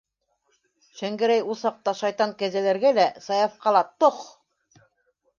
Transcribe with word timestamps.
Шәңгәрәй 0.99 1.43
ул 1.49 1.57
саҡта 1.63 1.93
шайтан 1.99 2.33
кәзәләргә 2.39 2.93
лә, 2.99 3.05
Саяфҡа 3.27 3.75
ла- 3.77 3.83
тох! 4.05 4.23